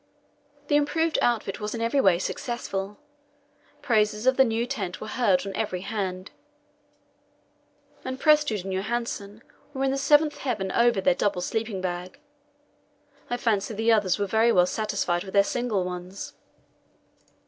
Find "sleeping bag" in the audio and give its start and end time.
11.43-12.17